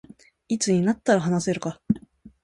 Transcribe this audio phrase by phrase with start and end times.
[0.47, 1.79] いつになったら話せるか